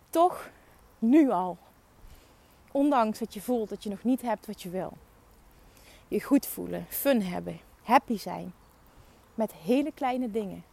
[0.09, 0.49] toch
[0.99, 1.57] nu al.
[2.71, 4.93] Ondanks dat je voelt dat je nog niet hebt wat je wil.
[6.07, 8.53] Je goed voelen, fun hebben, happy zijn.
[9.35, 10.63] Met hele kleine dingen.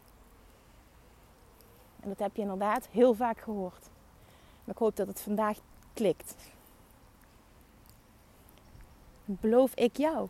[2.01, 3.87] En dat heb je inderdaad heel vaak gehoord.
[4.68, 5.59] Maar ik hoop dat het vandaag
[5.92, 6.35] klikt.
[9.24, 10.28] Beloof ik jou,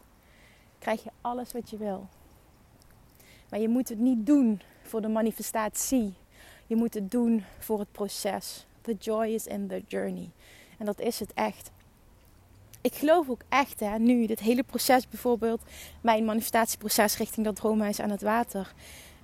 [0.79, 2.09] krijg je alles wat je wil.
[3.51, 6.15] Maar je moet het niet doen voor de manifestatie.
[6.67, 8.67] Je moet het doen voor het proces.
[8.81, 10.31] The joy is in the journey.
[10.79, 11.71] En dat is het echt.
[12.81, 15.63] Ik geloof ook echt, hè, nu, dit hele proces bijvoorbeeld,
[16.01, 18.75] mijn manifestatieproces richting dat droomhuis aan het water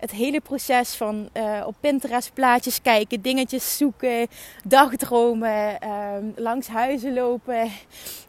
[0.05, 4.27] het hele proces van uh, op Pinterest plaatjes kijken, dingetjes zoeken,
[4.65, 7.71] dagdromen, uh, langs huizen lopen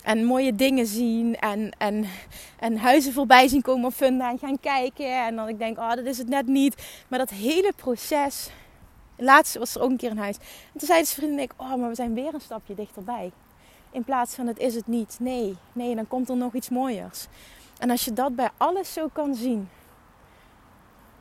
[0.03, 2.05] en mooie dingen zien en, en,
[2.59, 5.25] en huizen voorbij zien komen op Funda en gaan kijken.
[5.25, 6.83] En dan ik denk, oh, dat is het net niet.
[7.07, 8.49] Maar dat hele proces,
[9.17, 10.37] laatst was er ook een keer een huis.
[10.73, 13.31] En toen zei de vriendin, ik, oh, maar we zijn weer een stapje dichterbij.
[13.91, 15.17] In plaats van het is het niet.
[15.19, 17.27] Nee, nee, dan komt er nog iets mooiers.
[17.79, 19.69] En als je dat bij alles zo kan zien,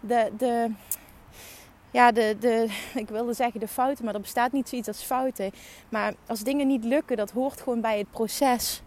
[0.07, 0.71] de,
[1.90, 5.51] ja, de, de, ik wilde zeggen de fouten, maar er bestaat niet zoiets als fouten.
[5.88, 8.83] Maar als dingen niet lukken, dat hoort gewoon bij het proces.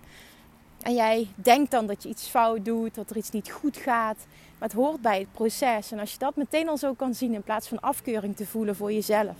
[0.82, 4.17] En jij denkt dan dat je iets fout doet, dat er iets niet goed gaat.
[4.60, 5.91] Maar het hoort bij het proces.
[5.91, 8.75] En als je dat meteen al zo kan zien, in plaats van afkeuring te voelen
[8.75, 9.36] voor jezelf.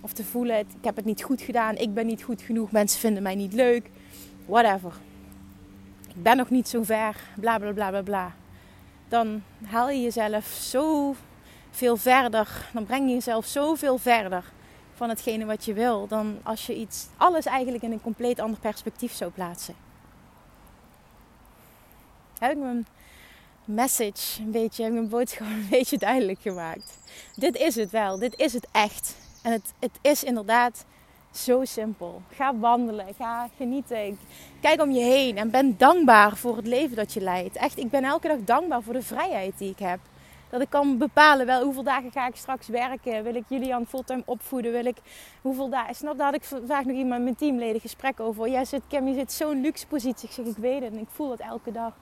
[0.00, 3.00] Of te voelen, ik heb het niet goed gedaan, ik ben niet goed genoeg, mensen
[3.00, 3.90] vinden mij niet leuk.
[4.46, 4.92] Whatever.
[6.08, 8.34] Ik ben nog niet zo ver, bla bla bla bla bla
[9.08, 11.14] dan haal je jezelf zo
[11.70, 12.68] veel verder.
[12.72, 14.44] Dan breng je jezelf zoveel verder
[14.94, 16.06] van hetgene wat je wil.
[16.06, 19.74] Dan als je iets, alles eigenlijk in een compleet ander perspectief zou plaatsen.
[22.38, 22.86] Heb ik mijn
[23.64, 26.98] message een beetje, heb ik mijn boodschap een beetje duidelijk gemaakt.
[27.34, 28.18] Dit is het wel.
[28.18, 29.16] Dit is het echt.
[29.42, 30.84] En het, het is inderdaad
[31.36, 32.22] zo simpel.
[32.30, 34.18] Ga wandelen, ga genieten.
[34.60, 37.56] Kijk om je heen en ben dankbaar voor het leven dat je leidt.
[37.56, 39.98] Echt, ik ben elke dag dankbaar voor de vrijheid die ik heb.
[40.50, 43.22] Dat ik kan bepalen wel hoeveel dagen ga ik straks werken.
[43.22, 44.72] Wil ik Julian fulltime opvoeden?
[44.72, 44.96] Wil ik
[45.42, 45.94] hoeveel dagen?
[45.94, 48.48] Snap, daar had ik vandaag nog iemand met mijn teamleden gesprek over.
[48.48, 50.28] Jij zit, Kim, je zit zo'n luxe positie.
[50.28, 51.92] Ik zeg, ik weet het en ik voel het elke dag.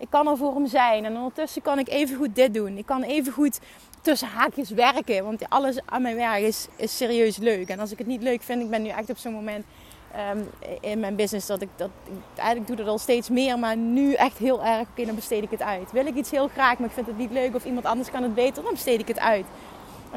[0.00, 1.04] Ik kan er voor hem zijn.
[1.04, 2.76] En ondertussen kan ik even goed dit doen.
[2.76, 3.60] Ik kan even goed
[4.00, 5.24] tussen haakjes werken.
[5.24, 7.68] Want alles aan mijn werk is, is serieus leuk.
[7.68, 9.64] En als ik het niet leuk vind, ik ben nu echt op zo'n moment
[10.12, 10.38] ehm,
[10.80, 11.90] in mijn business dat ik dat.
[12.36, 14.88] Eigenlijk doe dat al steeds meer, maar nu echt heel erg.
[14.88, 15.92] Oké, dan besteed ik het uit.
[15.92, 18.22] Wil ik iets heel graag, maar ik vind het niet leuk of iemand anders kan
[18.22, 19.44] het beter, dan besteed ik het uit.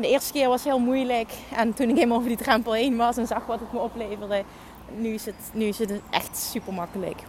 [0.02, 1.32] De eerste keer was heel moeilijk.
[1.56, 4.44] En toen ik helemaal over die drempel heen was en zag wat het me opleverde,
[4.96, 7.22] nu is het, nu is het echt super makkelijk.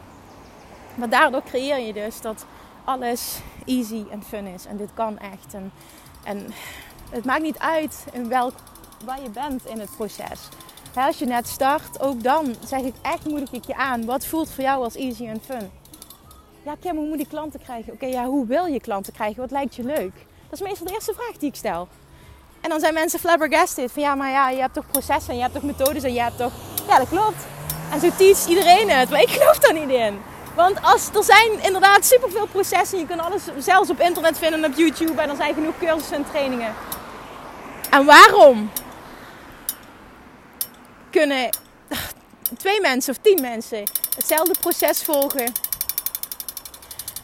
[0.94, 2.46] Maar daardoor creëer je dus dat
[2.84, 4.66] alles easy en fun is.
[4.66, 5.54] En dit kan echt.
[5.54, 5.72] En
[6.24, 6.52] en
[7.10, 8.54] het maakt niet uit in welk,
[9.04, 10.48] waar je bent in het proces.
[10.94, 14.04] Als je net start, ook dan zeg ik echt moedig ik je aan.
[14.04, 15.70] Wat voelt voor jou als easy en fun?
[16.62, 17.92] Ja, Kim, hoe moet ik klanten krijgen?
[17.92, 19.40] Oké, ja, hoe wil je klanten krijgen?
[19.40, 20.12] Wat lijkt je leuk?
[20.48, 21.88] Dat is meestal de eerste vraag die ik stel.
[22.60, 23.92] En dan zijn mensen flabbergasted.
[23.92, 26.20] Van ja, maar ja, je hebt toch processen en je hebt toch methodes en je
[26.20, 26.52] hebt toch...
[26.88, 27.46] Ja, dat klopt.
[27.92, 29.10] En zo teach iedereen het.
[29.10, 30.18] Maar ik geloof daar niet in.
[30.54, 32.98] Want als, er zijn inderdaad superveel processen.
[32.98, 35.20] Je kan alles zelfs op internet vinden en op YouTube.
[35.20, 36.74] En er zijn genoeg cursussen en trainingen.
[37.90, 38.70] En waarom
[41.10, 41.48] kunnen
[42.56, 43.82] twee mensen of tien mensen
[44.16, 45.52] hetzelfde proces volgen.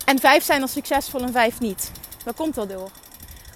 [0.04, 1.90] En vijf zijn er succesvol en vijf niet.
[2.24, 2.90] Waar komt dat door?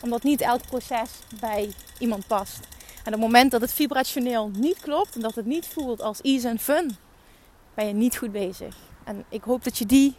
[0.03, 1.11] Omdat niet elk proces
[1.41, 2.59] bij iemand past.
[3.05, 6.21] En op het moment dat het vibrationeel niet klopt en dat het niet voelt als
[6.21, 6.97] ease en fun,
[7.75, 8.77] ben je niet goed bezig.
[9.05, 10.17] En ik hoop dat je die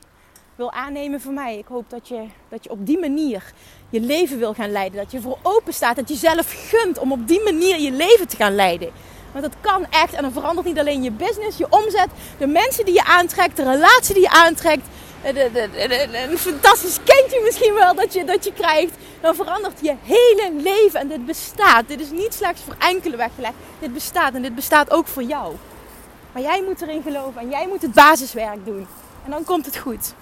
[0.55, 1.57] wil aannemen voor mij.
[1.57, 3.53] Ik hoop dat je, dat je op die manier
[3.89, 4.99] je leven wil gaan leiden.
[4.99, 5.95] Dat je voor open staat.
[5.95, 8.91] Dat je zelf gunt om op die manier je leven te gaan leiden.
[9.31, 10.13] Want dat kan echt.
[10.13, 13.63] En dan verandert niet alleen je business, je omzet, de mensen die je aantrekt, de
[13.63, 14.87] relatie die je aantrekt.
[15.23, 18.93] Een fantastisch kindje misschien wel dat je, dat je krijgt.
[19.21, 20.99] Dan verandert je hele leven.
[20.99, 21.87] En dit bestaat.
[21.87, 23.53] Dit is niet slechts voor enkele weggelegd.
[23.79, 24.33] Dit bestaat.
[24.33, 25.55] En dit bestaat ook voor jou.
[26.35, 27.41] Maar jij moet erin geloven.
[27.41, 28.87] En jij moet het basiswerk doen.
[29.25, 30.13] En dan komt het goed.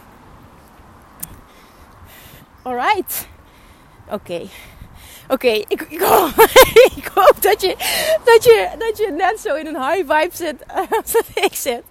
[2.62, 3.28] Alright.
[4.10, 4.48] Oké.
[5.28, 5.82] Oké, ik,
[6.98, 7.76] ik, hoop, dat je,
[8.24, 10.64] dat, je, dat je net zo in een high vibe zit
[11.02, 11.84] als dat ik zit.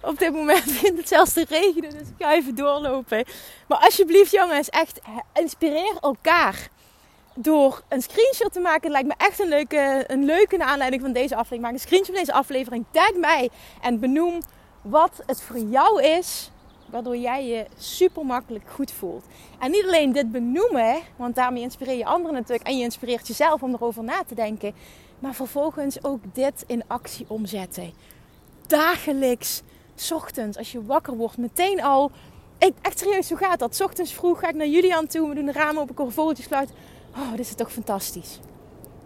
[0.00, 3.24] Op dit moment vindt het zelfs te regenen, dus ik ga even doorlopen.
[3.66, 5.00] Maar alsjeblieft jongens, echt
[5.34, 6.68] inspireer elkaar.
[7.34, 11.12] Door een screenshot te maken, het lijkt me echt een leuke, een leuke aanleiding van
[11.12, 11.62] deze aflevering.
[11.62, 13.50] Maak een screenshot van deze aflevering, tag mij
[13.82, 14.40] en benoem
[14.82, 16.50] wat het voor jou is
[16.90, 19.24] waardoor jij je super makkelijk goed voelt.
[19.58, 23.62] En niet alleen dit benoemen, want daarmee inspireer je anderen natuurlijk en je inspireert jezelf
[23.62, 24.74] om erover na te denken,
[25.18, 27.92] maar vervolgens ook dit in actie omzetten.
[28.66, 29.62] Dagelijks,
[30.12, 32.10] ochtends, als je wakker wordt, meteen al.
[32.58, 33.80] Ik, echt serieus, hoe gaat dat?
[33.80, 36.46] Ochtends vroeg ga ik naar Julian toe, we doen de ramen open, ik hoor vogeltjes
[36.46, 36.74] sluiten.
[37.16, 38.40] Oh, dit is toch fantastisch.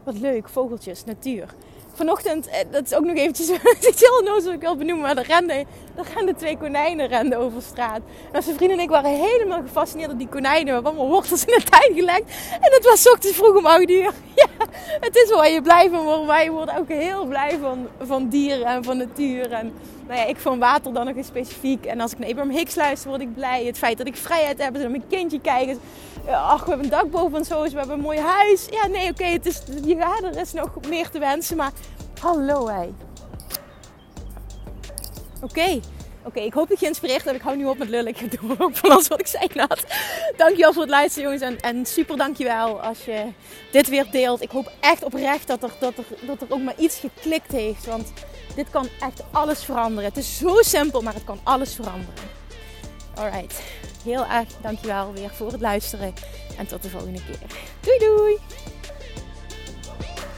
[0.05, 1.55] Wat leuk, vogeltjes, natuur
[1.95, 3.49] vanochtend, eh, dat is ook nog eventjes
[3.88, 5.57] iets heel onnozel ik wil benoemen, maar er renden,
[5.97, 8.01] er renden twee konijnen renden over straat.
[8.33, 10.67] En zijn vrienden en ik waren helemaal gefascineerd door die konijnen.
[10.67, 12.25] We hebben allemaal wortels in de tuin gelegd.
[12.61, 14.12] En het was ochtends vroeg om 8 uur.
[14.35, 14.47] Ja,
[15.07, 16.27] het is waar je blij van wordt.
[16.27, 19.53] Wij worden ook heel blij van, van dieren en van natuur.
[19.53, 19.72] En
[20.07, 21.85] nou ja, ik van water dan nog eens specifiek.
[21.85, 23.64] En als ik naar Abraham Hicks luister, word ik blij.
[23.64, 25.79] Het feit dat ik vrijheid heb, dat mijn kindje kijken.
[26.31, 28.66] Ach, we hebben een dak boven ons huis, we hebben een mooi huis.
[28.70, 31.57] Ja, nee, oké, het is, ja, er is nog meer te wensen.
[31.57, 31.72] Maar
[32.20, 32.92] hallo hé.
[35.42, 35.81] Oké,
[36.25, 37.37] oké, ik hoop dat je geïnspireerd hebt.
[37.37, 38.09] Ik hou nu op met lullen.
[38.09, 39.85] Ik ga door van alles wat ik zei had.
[40.37, 41.43] Dankjewel voor het luisteren jongens.
[41.43, 43.25] En, en super dankjewel als je
[43.71, 44.43] dit weer deelt.
[44.43, 47.87] Ik hoop echt oprecht dat er, dat, er, dat er ook maar iets geklikt heeft.
[47.87, 48.13] Want
[48.55, 50.05] dit kan echt alles veranderen.
[50.05, 52.15] Het is zo simpel, maar het kan alles veranderen.
[53.15, 53.63] Alright.
[54.05, 56.15] Heel erg dankjewel weer voor het luisteren.
[56.59, 57.39] En tot de volgende keer.
[57.81, 58.39] Doei doei!